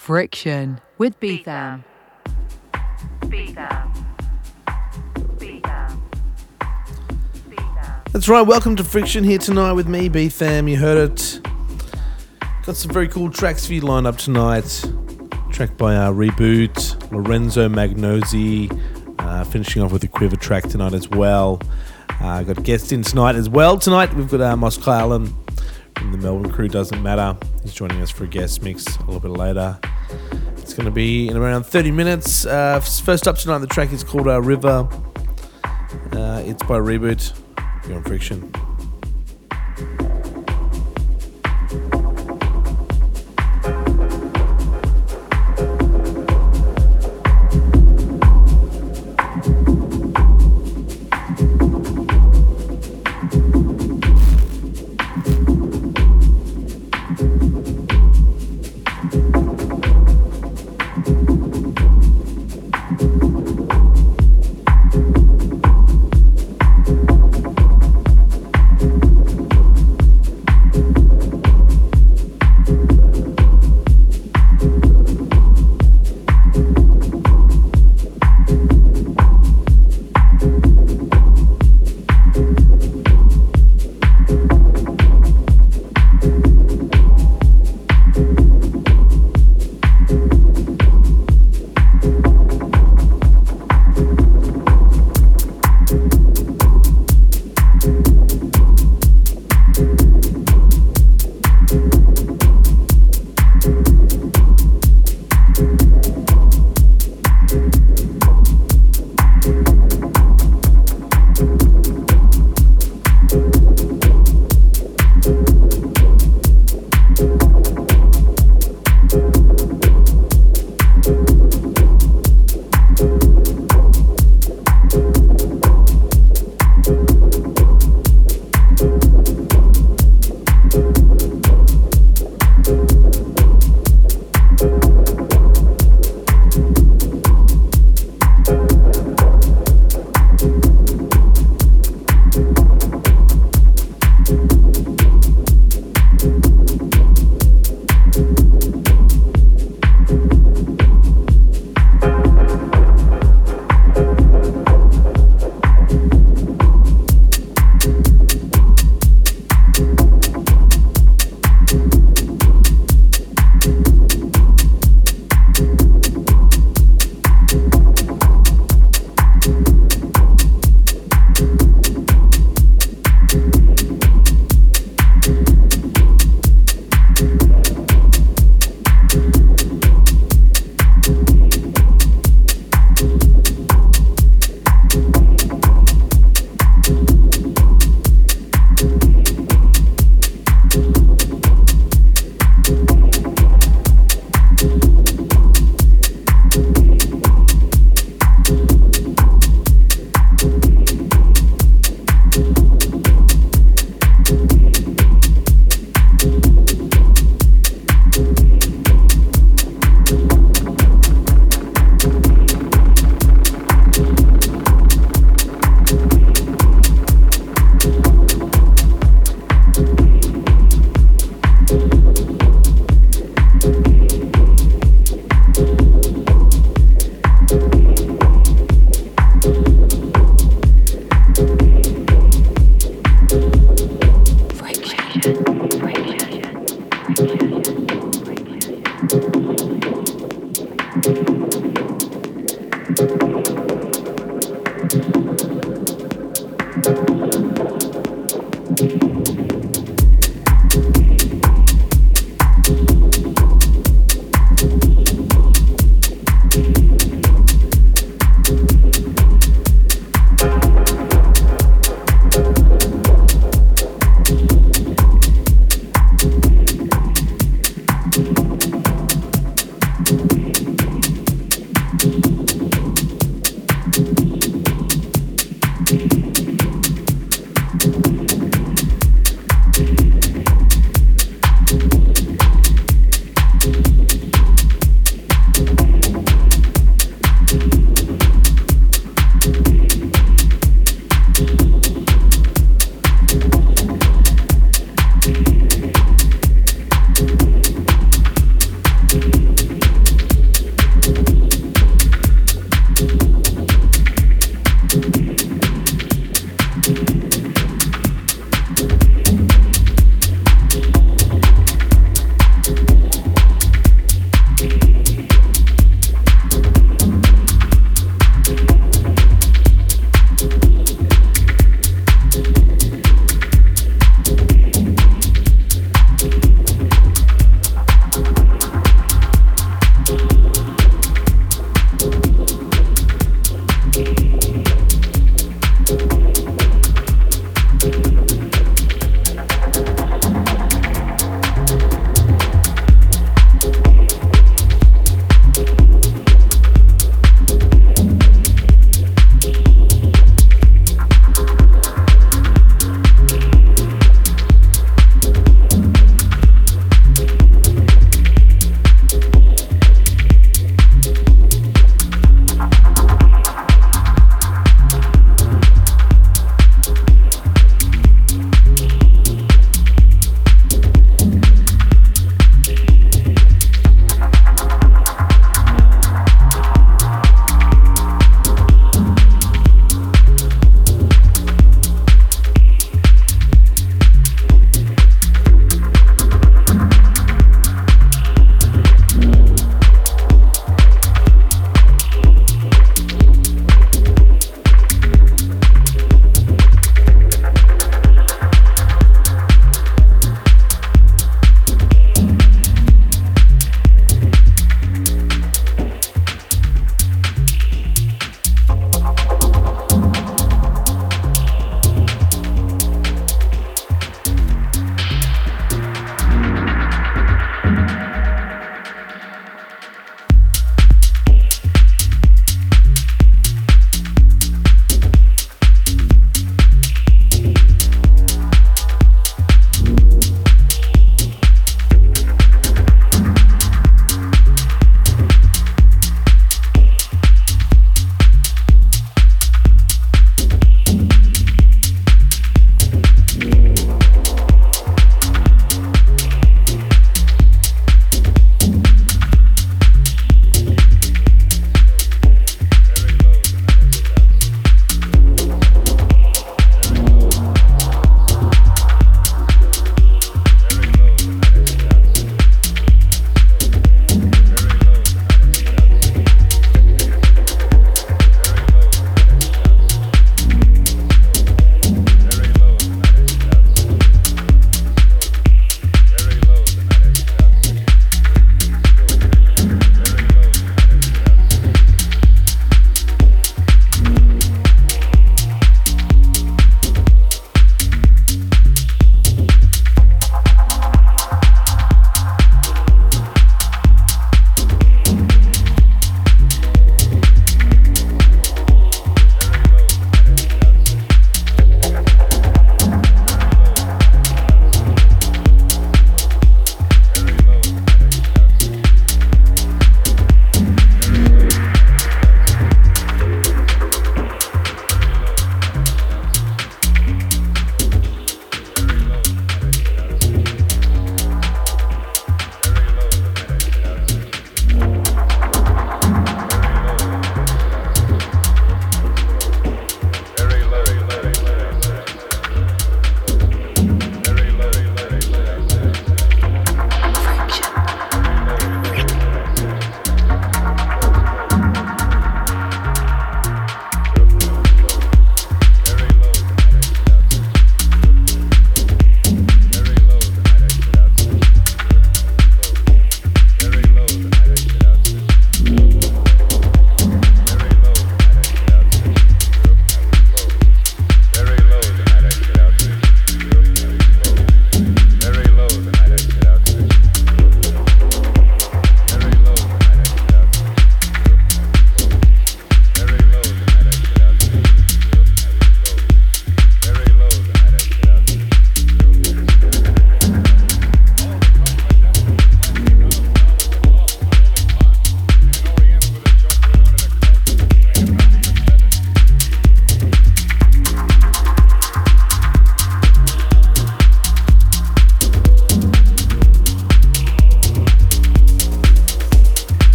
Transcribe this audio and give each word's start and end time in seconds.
Friction 0.00 0.80
with 0.96 1.20
B-tham. 1.20 1.84
That's 8.10 8.26
right, 8.26 8.40
welcome 8.40 8.76
to 8.76 8.82
Friction 8.82 9.24
here 9.24 9.36
tonight 9.36 9.74
with 9.74 9.86
me, 9.86 10.08
B-tham. 10.08 10.68
You 10.68 10.78
heard 10.78 11.10
it. 11.10 11.40
Got 12.64 12.76
some 12.76 12.90
very 12.92 13.08
cool 13.08 13.28
tracks 13.28 13.66
for 13.66 13.74
you 13.74 13.82
lined 13.82 14.06
up 14.06 14.16
tonight. 14.16 14.90
Track 15.50 15.76
by 15.76 15.94
our 15.94 16.14
Reboot, 16.14 17.12
Lorenzo 17.12 17.68
Magnozzi, 17.68 18.72
uh, 19.18 19.44
finishing 19.44 19.82
off 19.82 19.92
with 19.92 20.02
a 20.02 20.08
Quiver 20.08 20.36
track 20.36 20.64
tonight 20.64 20.94
as 20.94 21.10
well. 21.10 21.60
Uh, 22.20 22.42
got 22.42 22.62
guests 22.62 22.90
in 22.90 23.02
tonight 23.02 23.34
as 23.34 23.50
well. 23.50 23.78
Tonight 23.78 24.14
we've 24.14 24.30
got 24.30 24.40
uh, 24.40 24.56
Moskalin 24.56 25.39
from 26.00 26.12
the 26.12 26.18
Melbourne 26.18 26.50
crew, 26.50 26.66
Doesn't 26.66 27.02
Matter. 27.02 27.36
He's 27.62 27.74
joining 27.74 28.00
us 28.00 28.08
for 28.08 28.24
a 28.24 28.26
guest 28.26 28.62
mix 28.62 28.86
a 28.96 29.00
little 29.04 29.20
bit 29.20 29.32
later. 29.32 29.78
It's 30.56 30.72
going 30.72 30.86
to 30.86 30.90
be 30.90 31.28
in 31.28 31.36
around 31.36 31.64
30 31.64 31.90
minutes. 31.90 32.46
Uh, 32.46 32.80
first 32.80 33.28
up 33.28 33.36
tonight, 33.36 33.58
the 33.58 33.66
track 33.66 33.92
is 33.92 34.02
called 34.02 34.26
Our 34.26 34.40
River. 34.40 34.88
Uh, 36.12 36.42
it's 36.46 36.62
by 36.62 36.78
Reboot. 36.78 37.38
You're 37.86 37.98
on 37.98 38.04
Friction. 38.04 38.50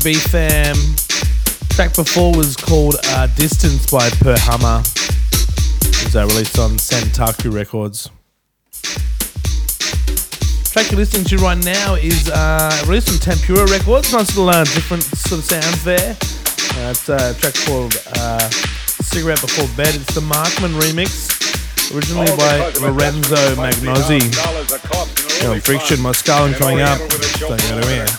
Friction 0.00 0.04
here 0.04 0.04
with 0.04 0.04
me, 0.04 0.12
B-tham. 0.12 0.76
Track 1.70 1.94
before 1.96 2.32
was 2.36 2.56
called 2.56 2.96
uh, 3.08 3.26
Distance 3.36 3.90
by 3.90 4.08
Per 4.10 4.36
Hammer. 4.38 4.82
It 5.80 6.04
was 6.04 6.16
uh, 6.16 6.26
released 6.26 6.58
on 6.58 6.72
Santaku 6.72 7.52
Records. 7.52 8.10
Track 10.72 10.90
you're 10.90 11.00
listening 11.00 11.24
to 11.24 11.36
right 11.38 11.62
now 11.64 11.94
is 11.94 12.30
uh, 12.30 12.84
released 12.86 13.10
on 13.10 13.18
Tempura 13.18 13.66
Records. 13.66 14.12
Nice 14.12 14.36
little 14.36 14.48
uh, 14.48 14.64
different 14.64 15.02
sort 15.02 15.40
of 15.40 15.44
sounds 15.44 15.84
there. 15.84 16.16
Uh, 16.20 16.90
it's 16.90 17.08
a 17.08 17.34
track 17.34 17.54
called 17.66 17.94
uh, 18.16 18.48
Cigarette 18.50 19.40
Before 19.40 19.68
Bed. 19.76 19.94
It's 19.94 20.14
the 20.14 20.20
Markman 20.20 20.78
remix, 20.80 21.94
originally 21.94 22.34
by 22.36 22.72
Lorenzo 22.80 23.54
Magnozzi. 23.56 24.22
You 25.42 25.48
know, 25.48 25.60
Friction, 25.60 25.98
Moskalin 25.98 26.54
coming 26.54 26.80
up. 26.80 26.98
Don't 27.40 27.62
anywhere. 27.72 28.06
Made 28.06 28.11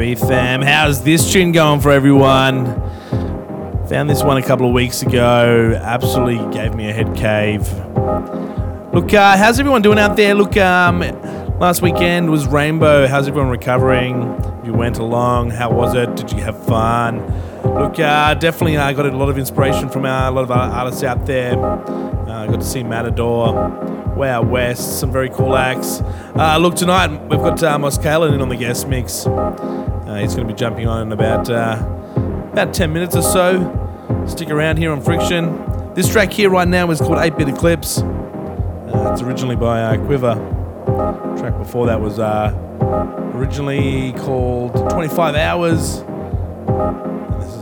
Tham. 0.00 0.62
How's 0.62 1.02
this 1.02 1.30
tune 1.30 1.52
going 1.52 1.80
for 1.80 1.90
everyone? 1.90 2.64
Found 3.88 4.08
this 4.08 4.22
one 4.22 4.38
a 4.38 4.42
couple 4.42 4.66
of 4.66 4.72
weeks 4.72 5.02
ago. 5.02 5.78
Absolutely 5.78 6.50
gave 6.56 6.74
me 6.74 6.88
a 6.88 6.92
head 6.92 7.14
cave. 7.14 7.70
Look, 8.94 9.12
uh, 9.12 9.36
how's 9.36 9.60
everyone 9.60 9.82
doing 9.82 9.98
out 9.98 10.16
there? 10.16 10.34
Look, 10.34 10.56
um, 10.56 11.00
last 11.58 11.82
weekend 11.82 12.30
was 12.30 12.46
Rainbow. 12.46 13.08
How's 13.08 13.28
everyone 13.28 13.50
recovering? 13.50 14.22
You 14.64 14.72
went 14.72 14.96
along. 14.96 15.50
How 15.50 15.70
was 15.70 15.94
it? 15.94 16.16
Did 16.16 16.32
you 16.32 16.38
have 16.38 16.64
fun? 16.64 17.18
Look, 17.62 18.00
uh, 18.00 18.32
definitely 18.34 18.78
I 18.78 18.90
uh, 18.90 18.92
got 18.94 19.04
a 19.04 19.14
lot 19.14 19.28
of 19.28 19.36
inspiration 19.36 19.90
from 19.90 20.06
a 20.06 20.30
lot 20.30 20.44
of 20.44 20.50
artists 20.50 21.02
out 21.02 21.26
there. 21.26 21.62
Uh, 21.62 22.46
got 22.46 22.60
to 22.60 22.66
see 22.66 22.82
Matador, 22.82 23.68
Wow 24.16 24.40
West, 24.40 24.98
some 24.98 25.12
very 25.12 25.28
cool 25.28 25.56
acts. 25.56 26.00
Uh, 26.36 26.56
look, 26.58 26.74
tonight 26.74 27.08
we've 27.28 27.40
got 27.40 27.62
uh, 27.62 27.76
Moskalin 27.76 28.32
in 28.32 28.40
on 28.40 28.48
the 28.48 28.56
guest 28.56 28.88
mix. 28.88 29.26
Uh, 30.10 30.16
he's 30.16 30.34
going 30.34 30.44
to 30.44 30.52
be 30.52 30.58
jumping 30.58 30.88
on 30.88 31.02
in 31.06 31.12
about 31.12 31.48
uh, 31.48 31.80
about 32.50 32.74
10 32.74 32.92
minutes 32.92 33.14
or 33.14 33.22
so. 33.22 34.26
Stick 34.26 34.50
around 34.50 34.76
here 34.76 34.90
on 34.90 35.00
Friction. 35.00 35.94
This 35.94 36.10
track 36.10 36.32
here 36.32 36.50
right 36.50 36.66
now 36.66 36.90
is 36.90 36.98
called 36.98 37.18
8 37.18 37.38
Bit 37.38 37.48
Eclipse. 37.50 37.98
Uh, 37.98 39.10
it's 39.12 39.22
originally 39.22 39.54
by 39.54 39.80
uh, 39.80 40.04
Quiver. 40.06 40.34
The 40.34 41.36
track 41.38 41.56
before 41.58 41.86
that 41.86 42.00
was 42.00 42.18
uh, 42.18 42.52
originally 43.36 44.12
called 44.14 44.74
25 44.90 45.36
Hours. 45.36 45.80
Is, 45.80 46.02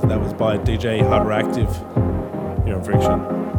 that 0.08 0.18
was 0.18 0.32
by 0.32 0.56
DJ 0.56 1.02
Hyperactive 1.02 1.74
here 2.64 2.76
on 2.76 2.82
Friction. 2.82 3.58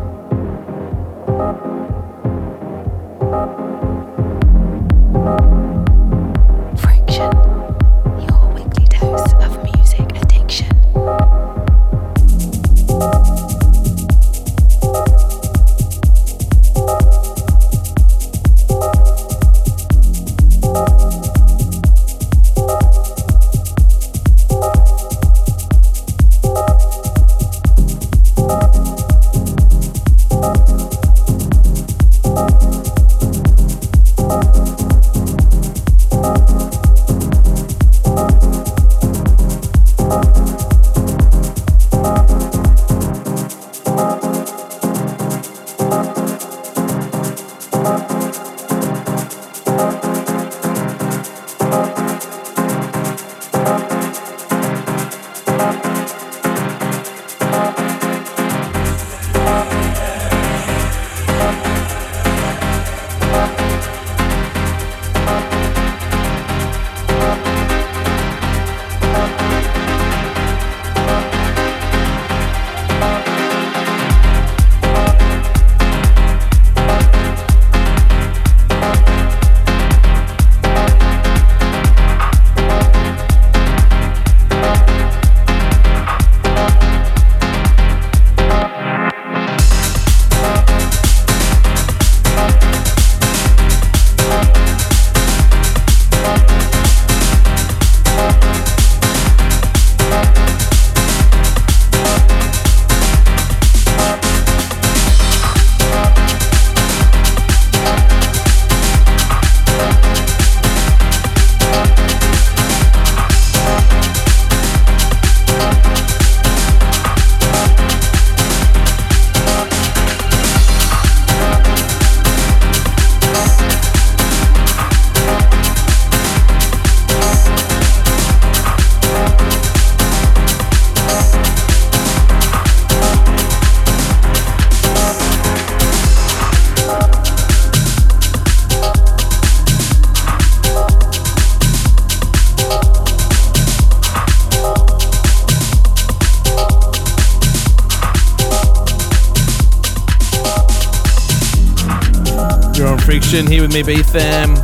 Here 153.29 153.61
with 153.61 153.71
me, 153.71 153.83
B-tham. 153.83 154.57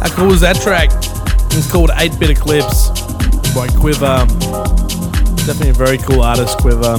How 0.00 0.08
cool 0.16 0.26
was 0.26 0.40
that 0.40 0.56
track? 0.56 0.90
It's 1.56 1.70
called 1.70 1.92
8 1.94 2.18
Bit 2.18 2.30
Eclipse 2.30 2.88
by 3.54 3.68
Quiver. 3.68 4.26
Definitely 5.46 5.70
a 5.70 5.72
very 5.74 5.98
cool 5.98 6.22
artist, 6.22 6.58
Quiver. 6.58 6.98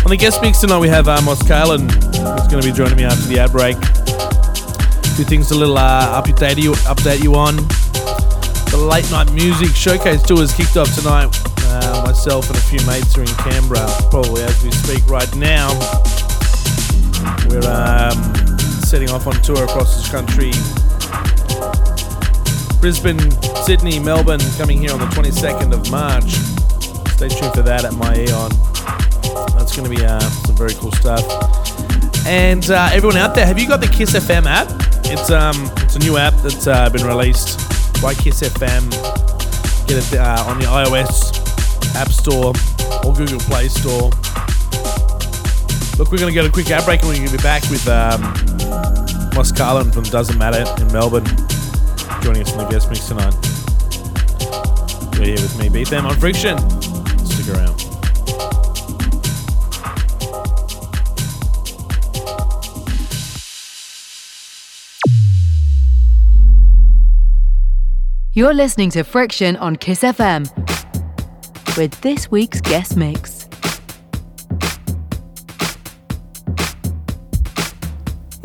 On 0.00 0.08
the 0.08 0.16
guest 0.18 0.40
mix 0.40 0.60
tonight, 0.62 0.78
we 0.78 0.88
have 0.88 1.08
Amos 1.08 1.42
Kalen, 1.42 1.92
who's 1.92 2.48
going 2.48 2.62
to 2.62 2.66
be 2.66 2.72
joining 2.72 2.96
me 2.96 3.04
after 3.04 3.28
the 3.28 3.38
ad 3.38 3.52
break. 3.52 3.76
A 3.76 5.14
few 5.14 5.26
things 5.26 5.50
a 5.50 5.54
little 5.54 5.76
uh, 5.76 6.22
update, 6.22 6.56
you, 6.56 6.72
update 6.88 7.22
you 7.22 7.34
on. 7.34 7.56
The 8.72 8.78
late 8.78 9.10
night 9.10 9.30
music 9.32 9.76
showcase 9.76 10.22
tour 10.22 10.42
is 10.42 10.54
kicked 10.54 10.78
off 10.78 10.94
tonight. 10.94 11.28
Uh, 11.68 12.04
myself 12.06 12.48
and 12.48 12.56
a 12.56 12.62
few 12.62 12.80
mates 12.86 13.18
are 13.18 13.20
in 13.20 13.28
Canberra, 13.44 13.86
probably 14.08 14.42
as 14.42 14.64
we 14.64 14.70
speak 14.70 15.06
right 15.06 15.32
now. 15.36 15.68
We're 17.48 17.66
um, 17.66 18.34
setting 18.84 19.10
off 19.10 19.26
on 19.26 19.34
tour 19.42 19.64
across 19.64 19.96
this 19.96 20.10
country. 20.10 20.52
Brisbane, 22.80 23.18
Sydney, 23.64 23.98
Melbourne, 23.98 24.40
coming 24.56 24.78
here 24.78 24.92
on 24.92 25.00
the 25.00 25.06
22nd 25.06 25.72
of 25.72 25.90
March. 25.90 26.30
Stay 27.14 27.28
tuned 27.28 27.54
for 27.54 27.62
that 27.62 27.84
at 27.84 27.94
my 27.94 28.14
Eon. 28.14 28.50
That's 29.56 29.74
going 29.76 29.90
to 29.90 29.96
be 29.96 30.04
uh, 30.04 30.20
some 30.20 30.56
very 30.56 30.74
cool 30.74 30.92
stuff. 30.92 31.24
And 32.26 32.70
uh, 32.70 32.90
everyone 32.92 33.16
out 33.16 33.34
there, 33.34 33.46
have 33.46 33.58
you 33.58 33.66
got 33.66 33.80
the 33.80 33.88
Kiss 33.88 34.12
FM 34.14 34.44
app? 34.44 34.68
It's 35.04 35.30
um, 35.30 35.70
it's 35.78 35.96
a 35.96 36.00
new 36.00 36.18
app 36.18 36.34
that's 36.42 36.66
uh, 36.66 36.90
been 36.90 37.06
released 37.06 37.58
by 38.02 38.14
Kiss 38.14 38.42
FM. 38.42 38.90
Get 39.88 39.96
it 39.96 40.18
uh, 40.18 40.44
on 40.46 40.58
the 40.58 40.66
iOS 40.66 41.32
App 41.94 42.08
Store 42.08 42.52
or 43.04 43.14
Google 43.14 43.40
Play 43.40 43.68
Store. 43.68 44.10
Look, 45.98 46.12
we're 46.12 46.18
going 46.18 46.32
to 46.32 46.34
get 46.34 46.44
a 46.44 46.50
quick 46.50 46.70
ad 46.70 46.84
break 46.84 47.00
and 47.00 47.08
we're 47.08 47.16
going 47.16 47.26
to 47.26 47.36
be 47.36 47.42
back 47.42 47.62
with 47.70 47.88
um, 47.88 48.22
Moskalin 49.32 49.92
from 49.92 50.04
Doesn't 50.04 50.38
Matter 50.38 50.64
in 50.80 50.92
Melbourne 50.92 51.24
joining 52.22 52.42
us 52.42 52.52
in 52.52 52.58
the 52.58 52.68
guest 52.70 52.88
mix 52.88 53.08
tonight. 53.08 53.34
You're 55.16 55.26
here 55.26 55.42
with 55.42 55.58
me, 55.58 55.68
B-tham 55.68 56.06
on 56.06 56.16
Friction. 56.20 56.56
Stick 57.26 57.52
around. 57.52 57.84
You're 68.32 68.54
listening 68.54 68.90
to 68.90 69.02
Friction 69.02 69.56
on 69.56 69.74
Kiss 69.74 70.02
FM 70.02 70.46
with 71.76 72.00
this 72.02 72.30
week's 72.30 72.60
guest 72.60 72.96
mix. 72.96 73.37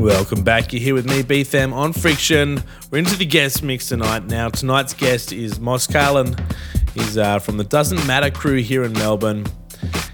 Welcome 0.03 0.43
back. 0.43 0.73
You're 0.73 0.81
here 0.81 0.93
with 0.95 1.05
me, 1.05 1.23
B-tham, 1.23 1.71
on 1.71 1.93
Friction. 1.93 2.61
We're 2.91 2.97
into 2.97 3.15
the 3.15 3.25
guest 3.25 3.63
mix 3.63 3.87
tonight. 3.87 4.25
Now, 4.25 4.49
tonight's 4.49 4.93
guest 4.93 5.31
is 5.31 5.59
Moskalin. 5.59 6.37
He's 6.93 7.17
uh, 7.17 7.39
from 7.39 7.55
the 7.55 7.63
Doesn't 7.63 8.05
Matter 8.05 8.29
crew 8.29 8.57
here 8.57 8.83
in 8.83 8.91
Melbourne. 8.91 9.45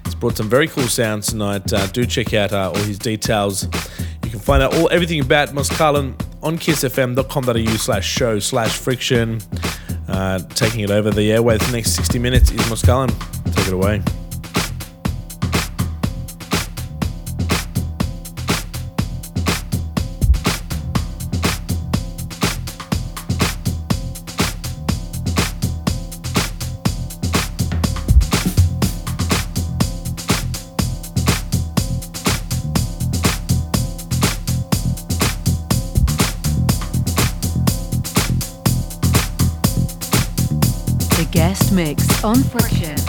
He's 0.06 0.14
brought 0.14 0.38
some 0.38 0.48
very 0.48 0.68
cool 0.68 0.84
sounds 0.84 1.26
tonight. 1.26 1.74
Uh, 1.74 1.88
do 1.88 2.06
check 2.06 2.36
out 2.36 2.54
uh, 2.54 2.70
all 2.70 2.84
his 2.84 3.00
details. 3.00 3.64
You 4.24 4.30
can 4.30 4.40
find 4.40 4.62
out 4.62 4.76
all 4.76 4.90
everything 4.92 5.22
about 5.22 5.50
Moskalin 5.50 6.14
on 6.44 6.60
kissfm.com.au 6.60 7.78
slash 7.78 8.08
show 8.08 8.38
slash 8.38 8.78
friction. 8.78 9.42
Uh, 10.08 10.38
taking 10.50 10.82
it 10.82 10.92
over 10.92 11.10
the 11.10 11.32
airways 11.32 11.66
the 11.66 11.72
next 11.72 11.94
60 11.94 12.20
minutes 12.20 12.52
is 12.52 12.60
Moskalin. 12.68 13.10
Take 13.56 13.66
it 13.66 13.74
away. 13.74 14.04
Mix 41.72 42.24
on 42.24 42.44
Friction. 42.44 43.09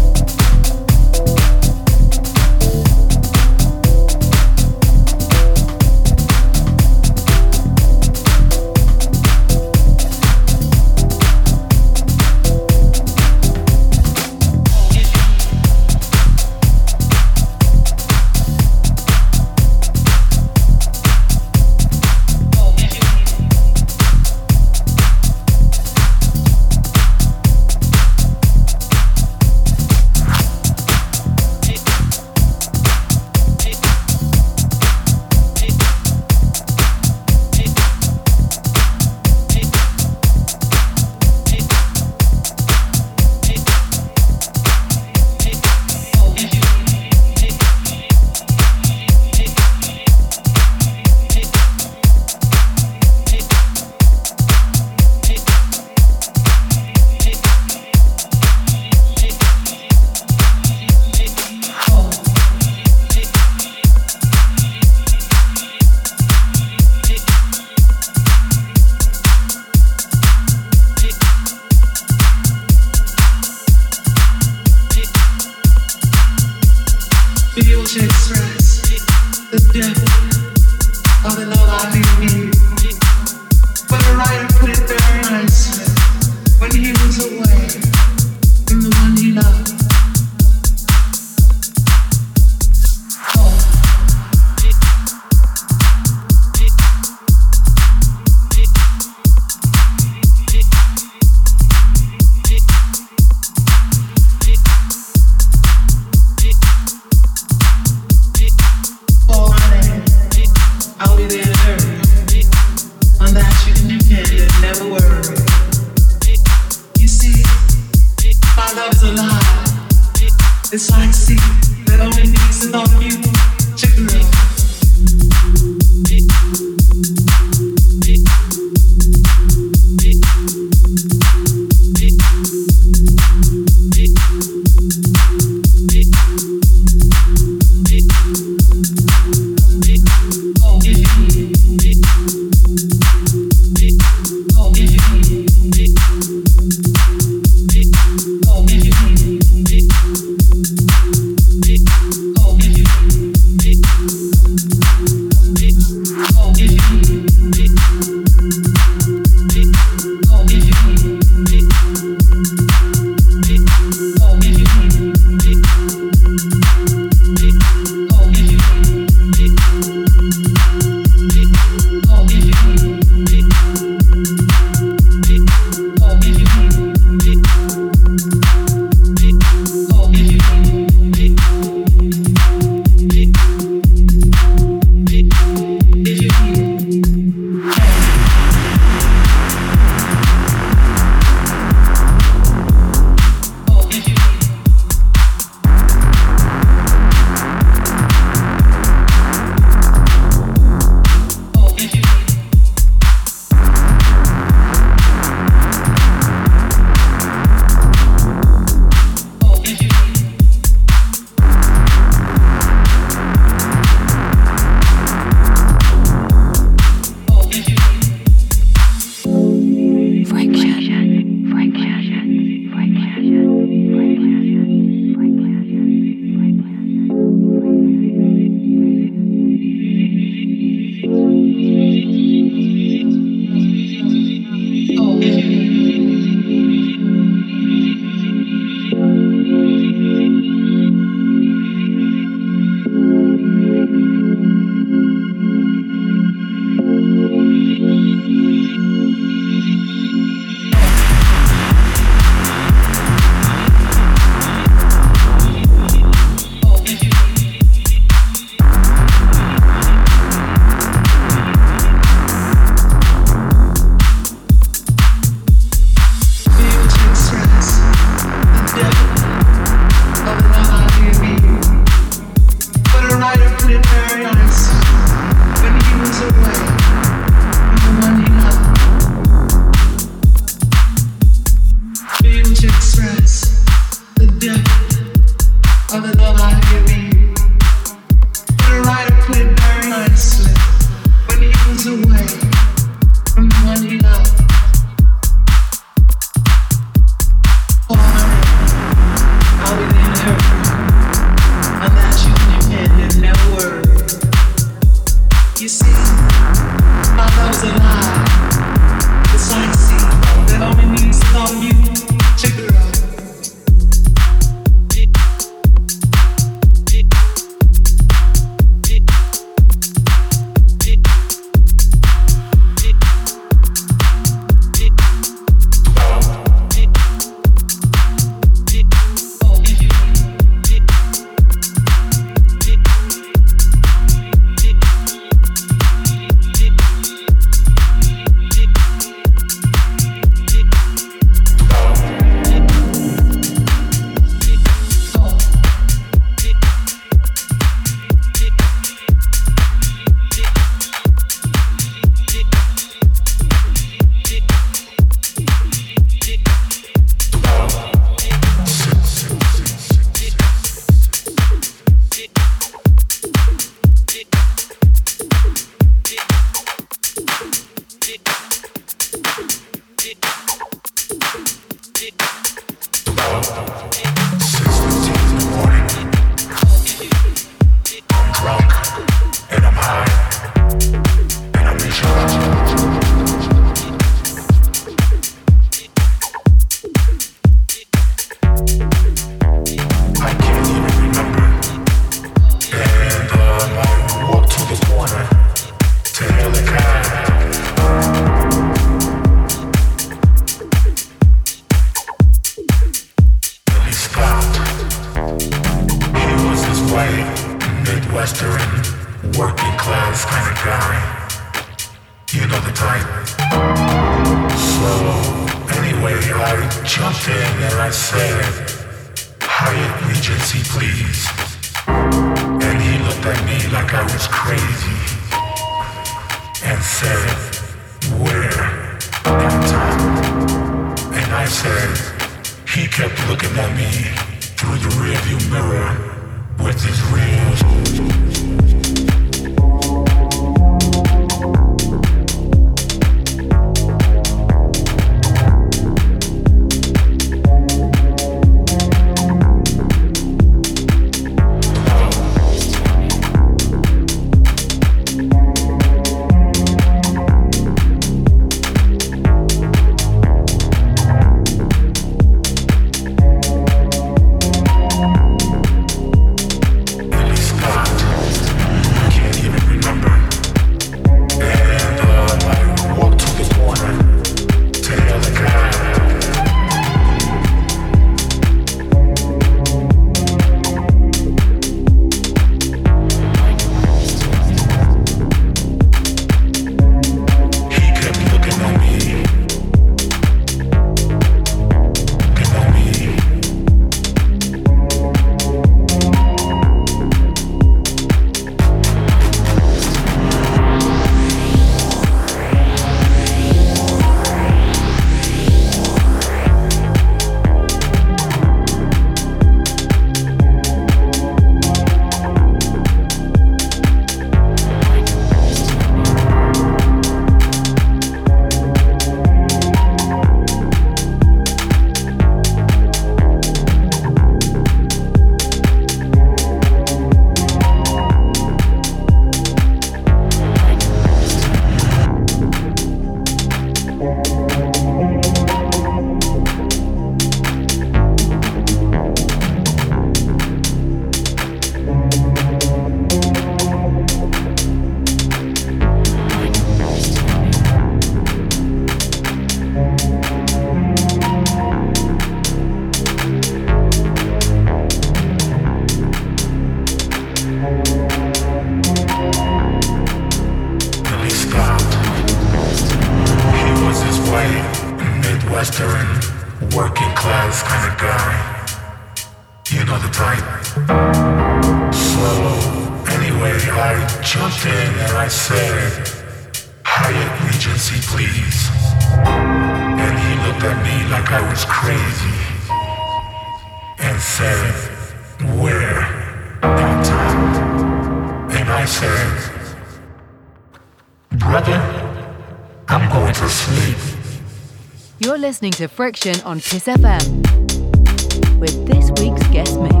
listening 595.41 595.71
to 595.71 595.87
Friction 595.87 596.39
on 596.41 596.59
Kiss 596.59 596.85
FM 596.85 598.59
with 598.59 598.85
this 598.85 599.09
week's 599.19 599.47
guest 599.47 599.79
mix. 599.79 600.00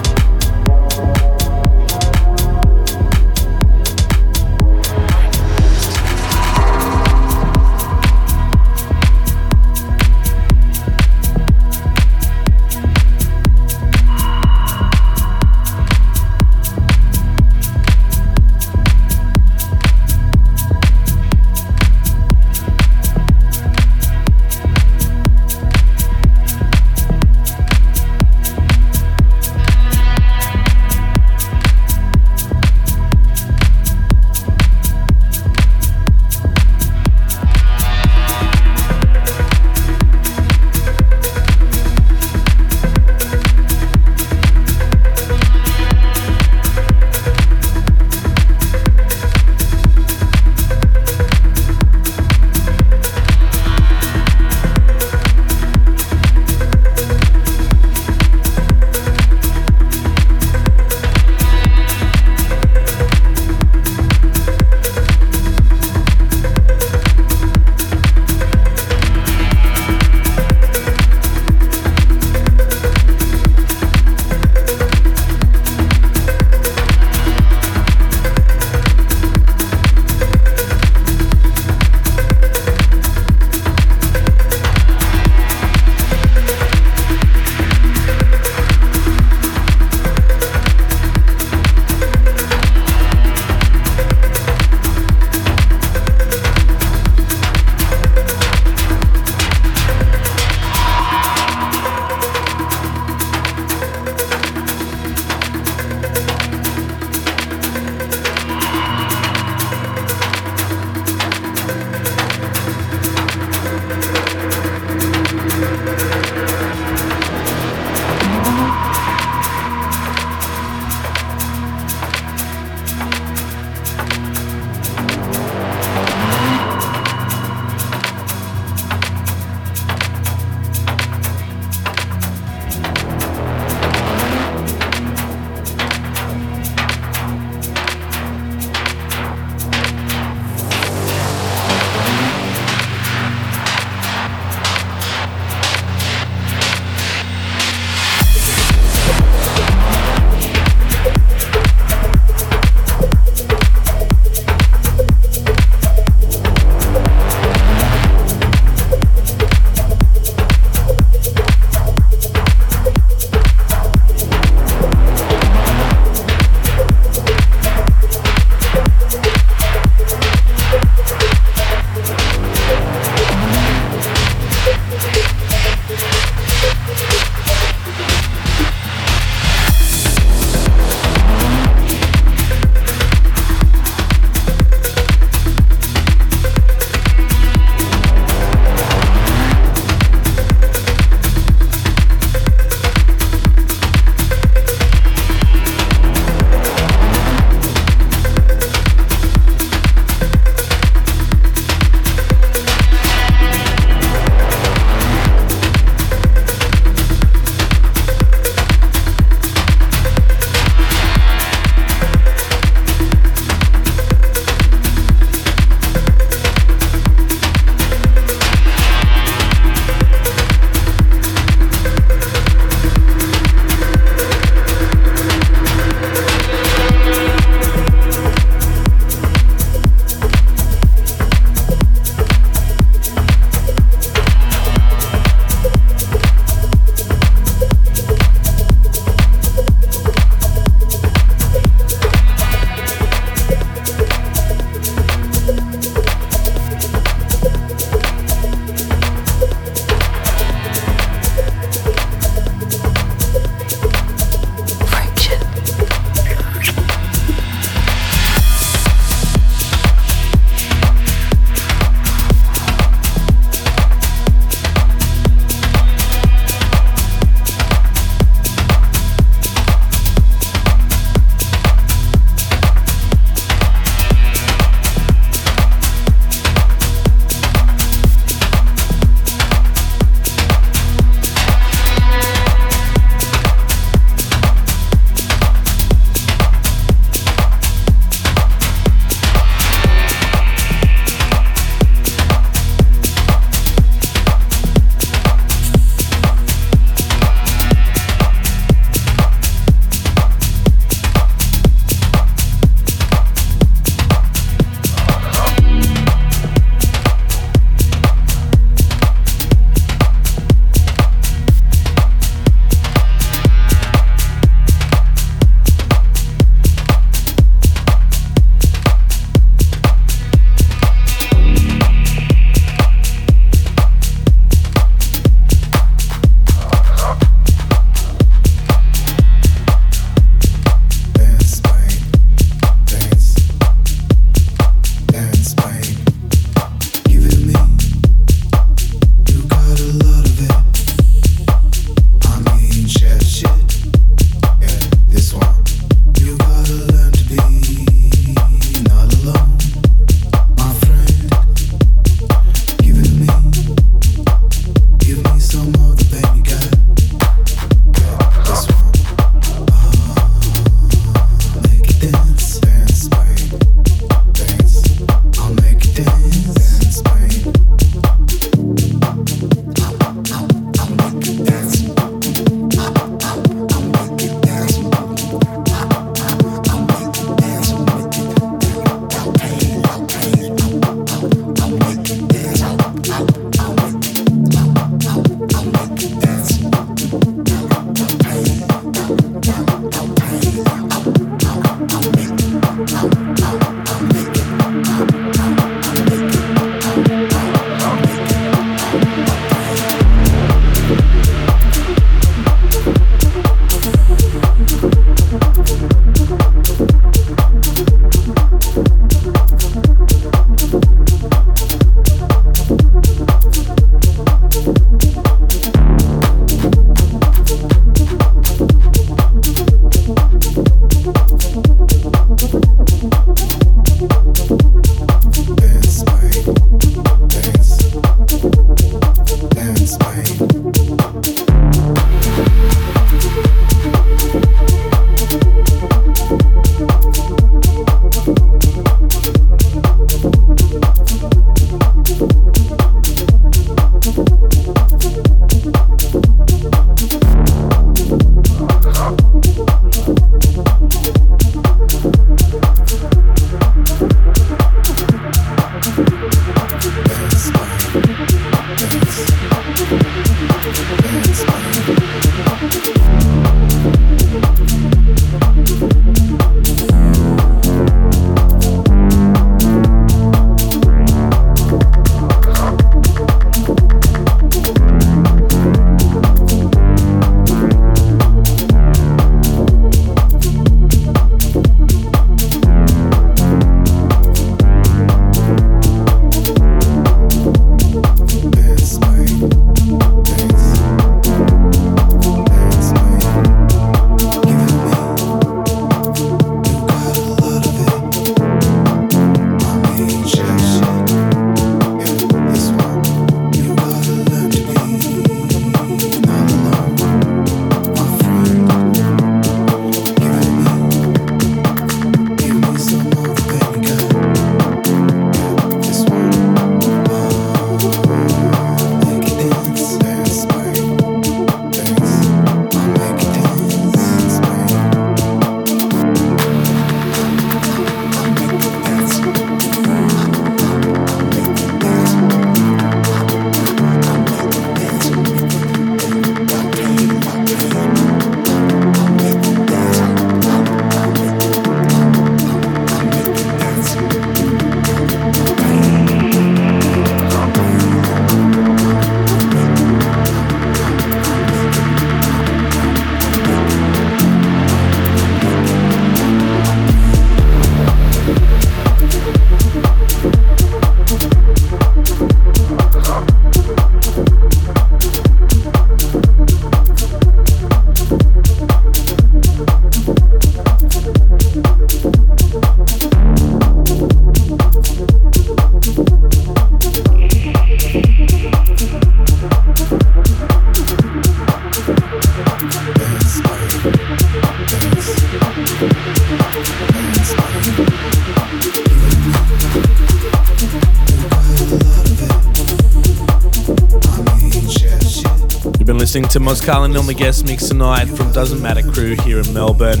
Listening 596.18 596.42
to 596.42 596.50
Moskalin 596.50 596.98
on 596.98 597.06
the 597.06 597.14
guest 597.14 597.44
mix 597.44 597.68
tonight 597.68 598.06
from 598.06 598.32
Doesn't 598.32 598.60
Matter 598.60 598.82
Crew 598.82 599.14
here 599.22 599.38
in 599.38 599.54
Melbourne. 599.54 600.00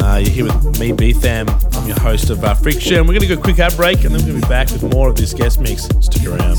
Uh, 0.00 0.16
you're 0.16 0.30
here 0.30 0.44
with 0.46 0.80
me, 0.80 0.92
B-Tham. 0.92 1.46
I'm 1.72 1.86
your 1.86 2.00
host 2.00 2.30
of 2.30 2.42
uh, 2.42 2.54
Friction. 2.54 3.06
We're 3.06 3.12
going 3.12 3.28
to 3.28 3.36
go 3.36 3.38
quick 3.38 3.58
ad 3.58 3.76
break 3.76 4.02
and 4.04 4.14
then 4.14 4.22
we're 4.22 4.28
going 4.28 4.40
to 4.40 4.46
be 4.46 4.48
back 4.48 4.70
with 4.70 4.82
more 4.94 5.10
of 5.10 5.16
this 5.16 5.34
guest 5.34 5.60
mix. 5.60 5.82
Stick 6.00 6.26
around. 6.26 6.56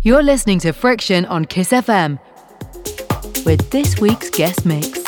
You're 0.00 0.22
listening 0.22 0.60
to 0.60 0.72
Friction 0.72 1.26
on 1.26 1.44
Kiss 1.44 1.72
FM 1.72 2.18
with 3.44 3.68
this 3.68 4.00
week's 4.00 4.30
guest 4.30 4.64
mix. 4.64 5.01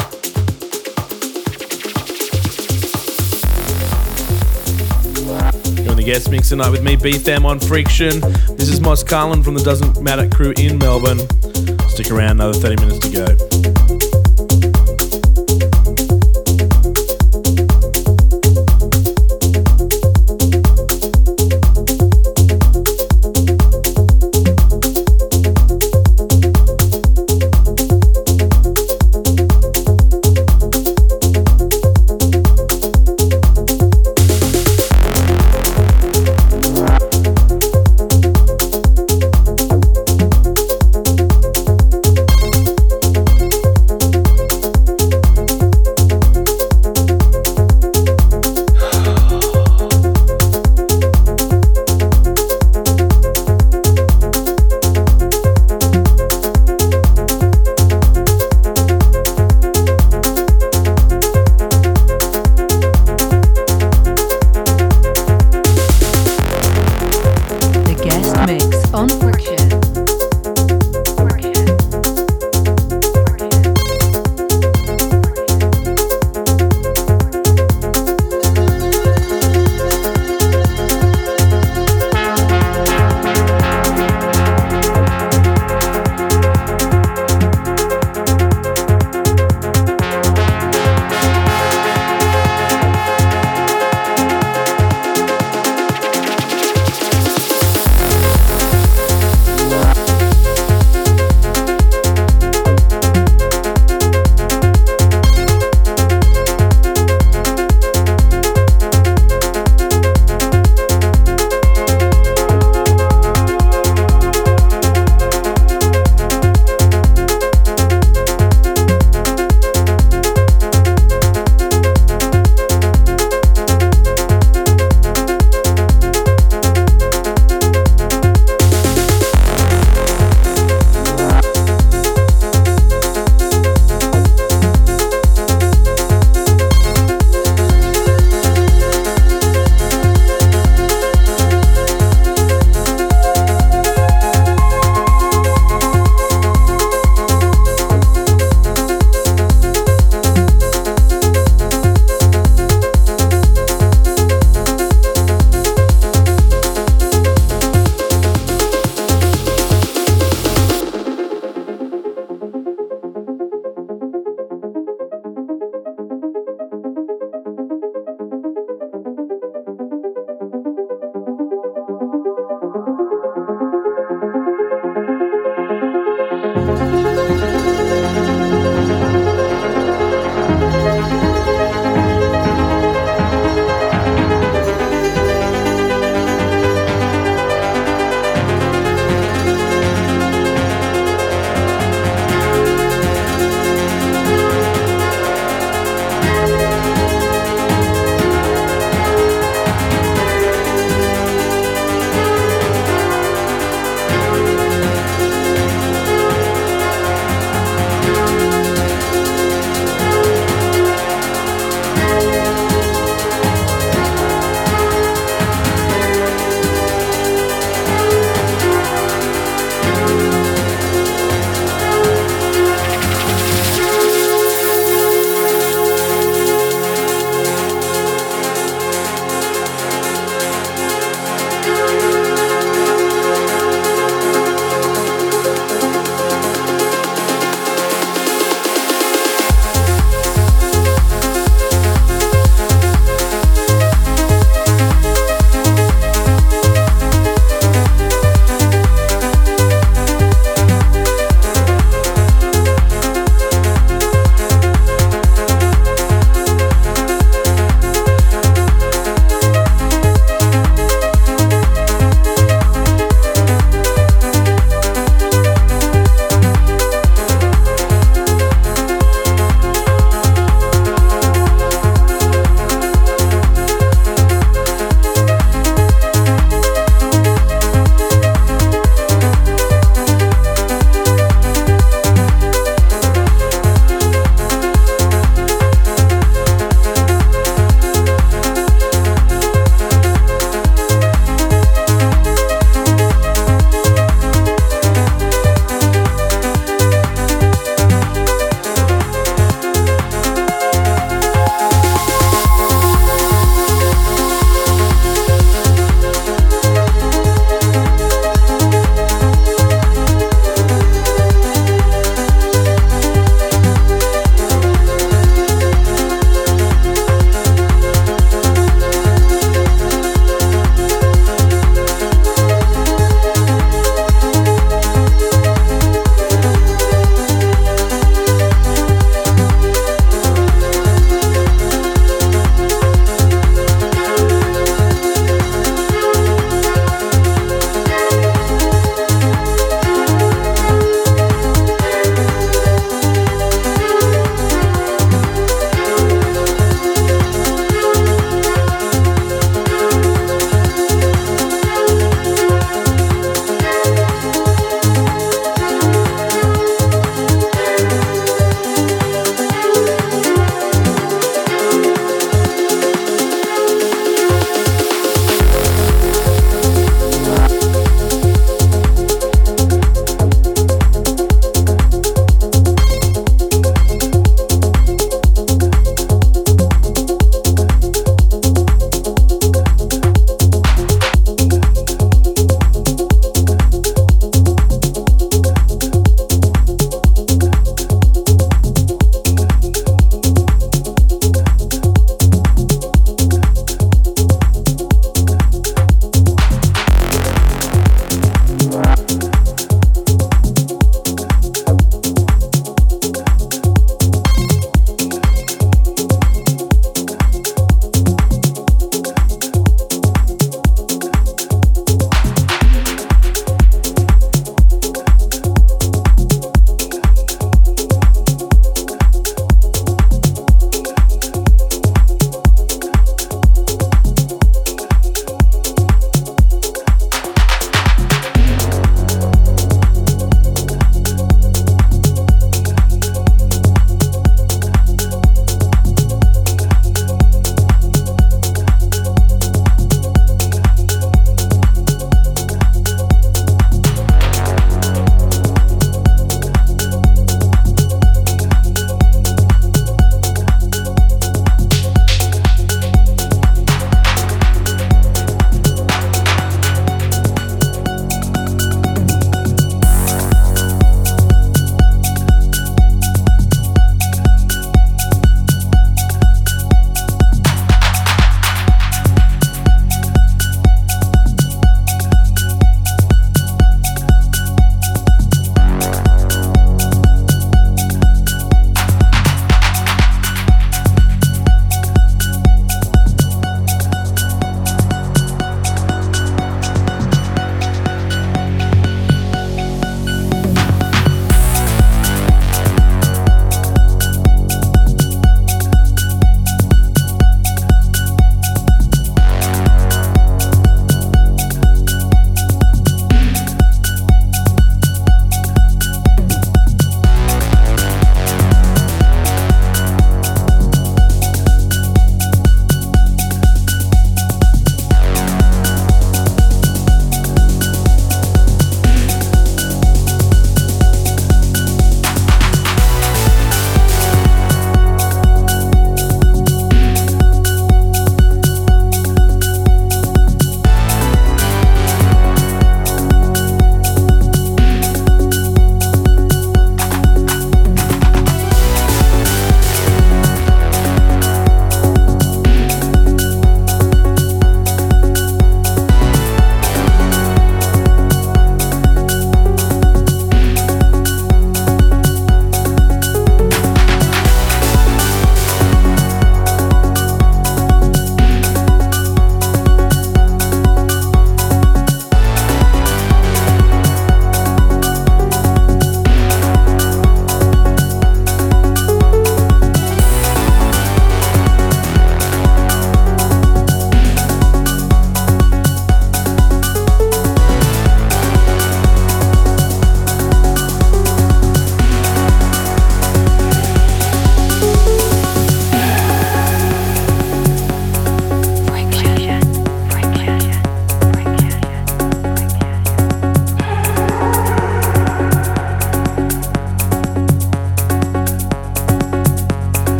Guest 6.04 6.30
mix 6.30 6.50
tonight 6.50 6.68
with 6.68 6.82
me, 6.82 6.96
B-Tham 6.96 7.46
on 7.46 7.58
Friction. 7.58 8.20
This 8.58 8.68
is 8.68 8.78
Moskalin 8.80 9.42
from 9.42 9.54
the 9.54 9.62
Doesn't 9.62 10.02
Matter 10.02 10.28
Crew 10.28 10.52
in 10.58 10.76
Melbourne. 10.76 11.18
Stick 11.88 12.10
around, 12.10 12.32
another 12.32 12.52
30 12.52 12.84
minutes 12.84 12.98
to 13.08 13.10
go. 13.10 13.53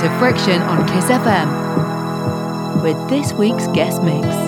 To 0.00 0.18
Friction 0.20 0.62
on 0.62 0.86
Kiss 0.86 1.06
FM 1.06 2.82
with 2.84 3.10
this 3.10 3.32
week's 3.32 3.66
guest 3.68 4.00
mix. 4.00 4.47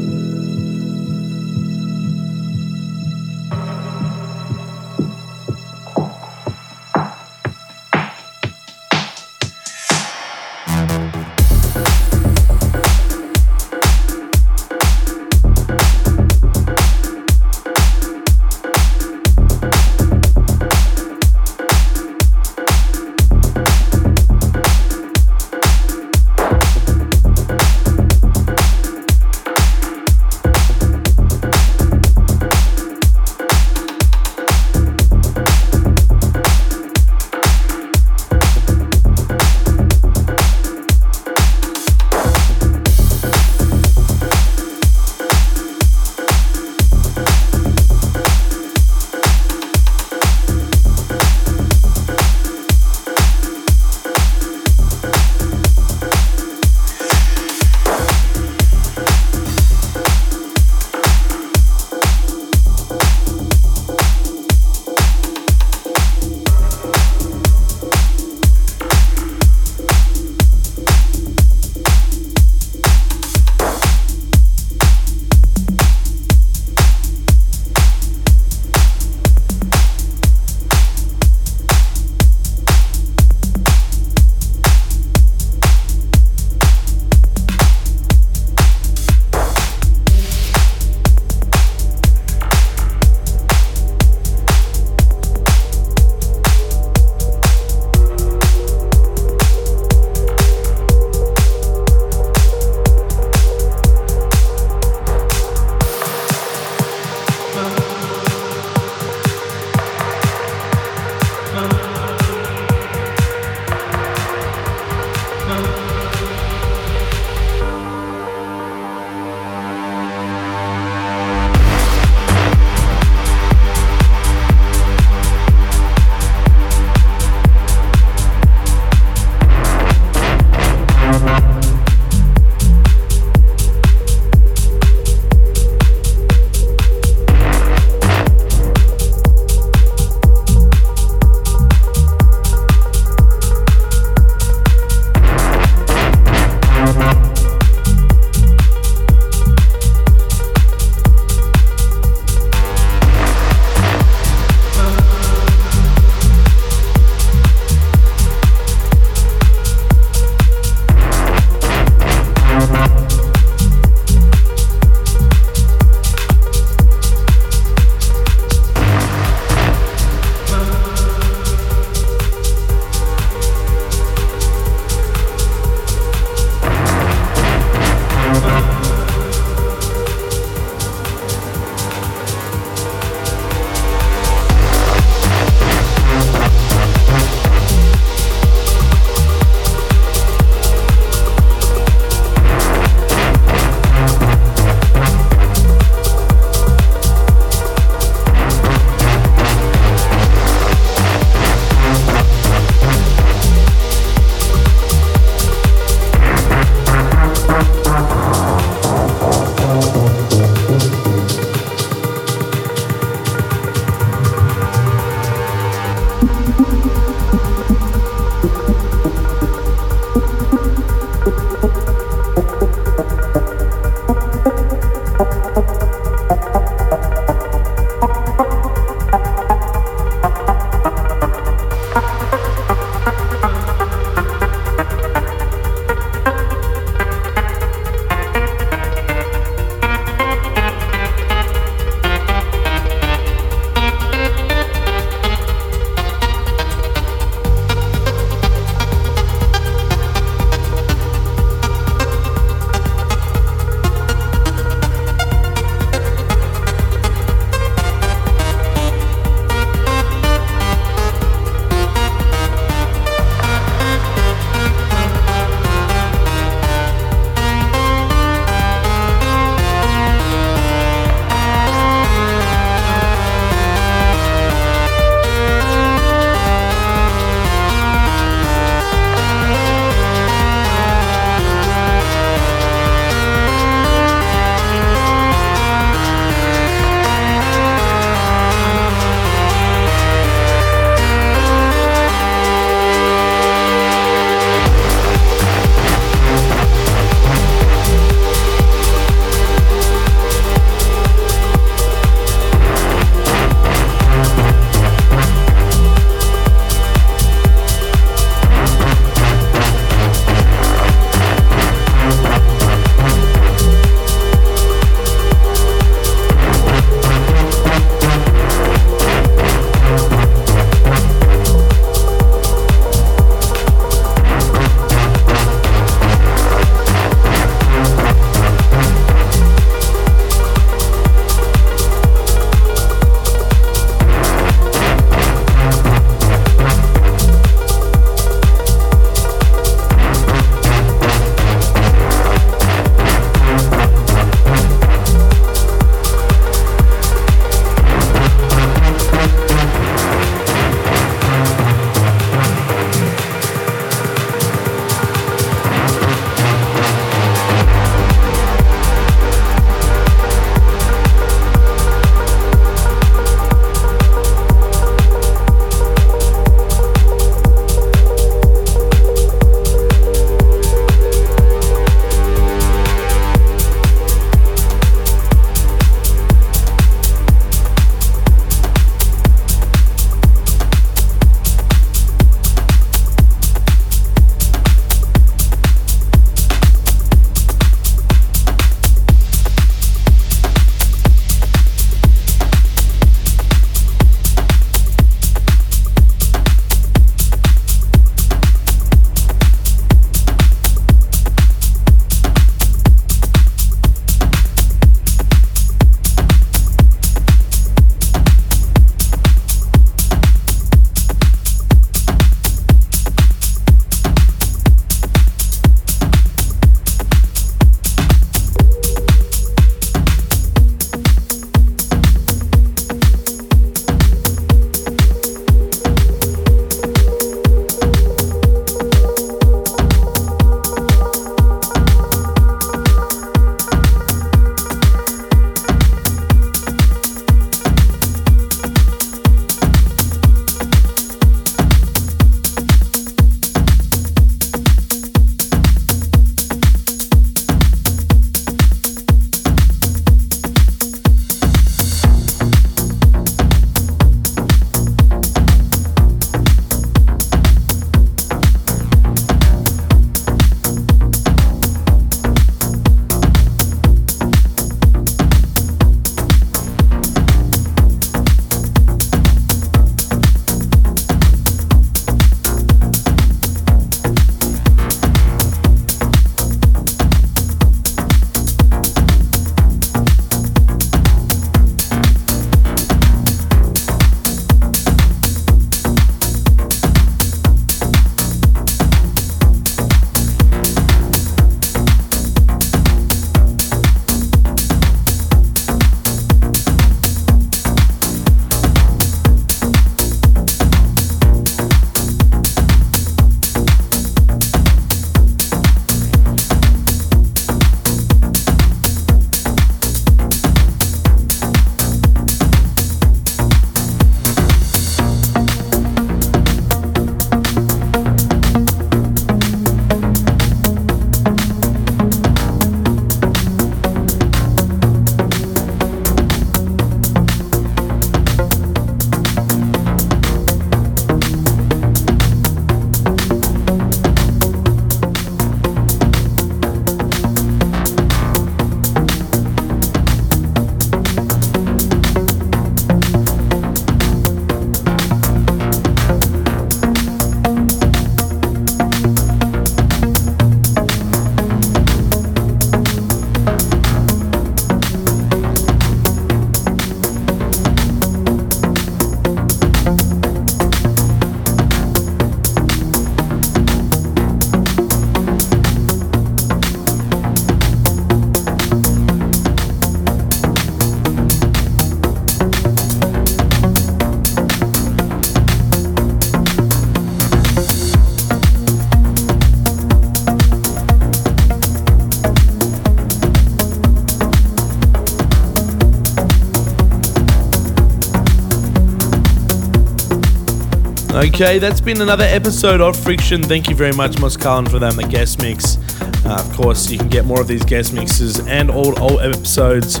Okay, 591.42 591.58
that's 591.58 591.80
been 591.80 592.02
another 592.02 592.24
episode 592.24 592.82
of 592.82 592.94
Friction. 592.94 593.42
Thank 593.42 593.70
you 593.70 593.74
very 593.74 593.94
much, 593.94 594.20
Moss 594.20 594.36
for 594.36 594.78
that, 594.78 594.92
the 594.94 595.08
guest 595.08 595.40
mix. 595.40 595.78
Uh, 596.26 596.34
of 596.38 596.52
course, 596.52 596.90
you 596.90 596.98
can 596.98 597.08
get 597.08 597.24
more 597.24 597.40
of 597.40 597.48
these 597.48 597.64
guest 597.64 597.94
mixes 597.94 598.46
and 598.46 598.70
all 598.70 599.00
old 599.00 599.22
episodes 599.22 600.00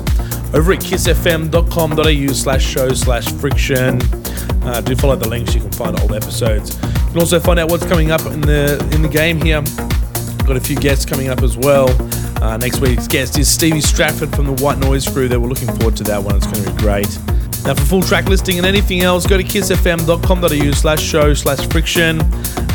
over 0.52 0.74
at 0.74 0.80
kissfm.com.au 0.80 2.32
slash 2.34 2.62
show 2.62 2.90
slash 2.90 3.32
friction. 3.32 4.02
Uh, 4.64 4.82
do 4.82 4.94
follow 4.94 5.16
the 5.16 5.26
links, 5.26 5.54
you 5.54 5.62
can 5.62 5.72
find 5.72 5.98
old 6.00 6.12
episodes. 6.12 6.74
You 6.74 7.12
can 7.12 7.18
also 7.20 7.40
find 7.40 7.58
out 7.58 7.70
what's 7.70 7.86
coming 7.86 8.10
up 8.10 8.20
in 8.26 8.42
the 8.42 8.74
in 8.92 9.00
the 9.00 9.08
game 9.08 9.40
here. 9.40 9.62
Got 10.46 10.58
a 10.58 10.60
few 10.60 10.76
guests 10.76 11.06
coming 11.06 11.30
up 11.30 11.40
as 11.40 11.56
well. 11.56 11.88
Uh, 12.42 12.58
next 12.58 12.80
week's 12.80 13.08
guest 13.08 13.38
is 13.38 13.48
Stevie 13.48 13.80
Stratford 13.80 14.36
from 14.36 14.44
the 14.44 14.62
White 14.62 14.76
Noise 14.76 15.08
Crew. 15.08 15.26
That 15.26 15.40
we're 15.40 15.48
looking 15.48 15.74
forward 15.78 15.96
to 15.96 16.04
that 16.04 16.22
one. 16.22 16.36
It's 16.36 16.46
going 16.48 16.64
to 16.66 16.70
be 16.70 16.76
great. 16.76 17.29
Now, 17.64 17.74
for 17.74 17.84
full 17.84 18.02
track 18.02 18.26
listing 18.26 18.56
and 18.58 18.66
anything 18.66 19.02
else, 19.02 19.26
go 19.26 19.36
to 19.36 19.44
kissfm.com.au 19.44 20.70
slash 20.72 21.02
show 21.02 21.34
slash 21.34 21.66
friction. 21.68 22.20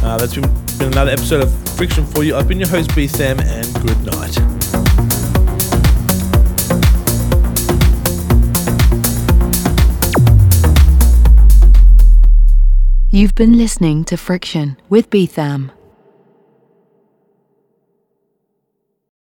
Uh, 0.03 0.17
that's 0.17 0.35
been, 0.35 0.49
been 0.77 0.91
another 0.91 1.11
episode 1.11 1.41
of 1.41 1.69
Friction 1.75 2.05
for 2.05 2.23
you. 2.23 2.35
I've 2.35 2.47
been 2.47 2.59
your 2.59 2.69
host, 2.69 2.95
B-tham, 2.95 3.39
and 3.39 3.73
good 3.81 4.05
night. 4.05 4.37
You've 13.09 13.35
been 13.35 13.57
listening 13.57 14.03
to 14.05 14.17
Friction 14.17 14.77
with 14.89 15.09
B-tham. 15.09 15.71